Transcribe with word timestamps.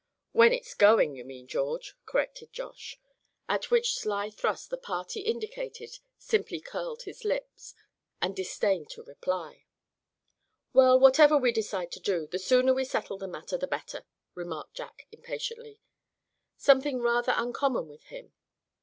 "When 0.31 0.51
it's 0.51 0.73
going, 0.73 1.13
you 1.13 1.23
mean, 1.23 1.45
George," 1.47 1.93
corrected 2.07 2.51
Josh; 2.51 2.97
at 3.47 3.69
which 3.69 3.93
sly 3.93 4.31
thrust 4.31 4.71
the 4.71 4.77
party 4.77 5.19
indicated 5.19 5.99
simply 6.17 6.59
curled 6.59 7.03
his 7.03 7.23
lip, 7.23 7.47
and 8.19 8.35
disdained 8.35 8.89
to 8.89 9.03
reply. 9.03 9.67
"Well, 10.73 10.99
whatever 10.99 11.37
we 11.37 11.51
decide 11.51 11.91
to 11.91 11.99
do, 11.99 12.25
the 12.25 12.39
sooner 12.39 12.73
we 12.73 12.83
settle 12.83 13.19
the 13.19 13.27
matter 13.27 13.59
the 13.59 13.67
better," 13.67 14.07
remarked 14.33 14.73
Jack, 14.73 15.05
impatiently, 15.11 15.79
something 16.57 16.99
rather 16.99 17.33
uncommon 17.35 17.87
with 17.87 18.05
him. 18.05 18.33